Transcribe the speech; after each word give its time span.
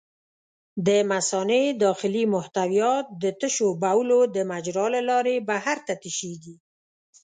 د 0.87 0.89
مثانې 1.11 1.63
داخلي 1.83 2.23
محتویات 2.35 3.05
د 3.21 3.23
تشو 3.39 3.67
بولو 3.83 4.19
د 4.35 4.37
مجرا 4.51 4.85
له 4.95 5.01
لارې 5.09 5.35
بهر 5.49 5.77
ته 5.87 5.93
تشېږي. 6.03 6.55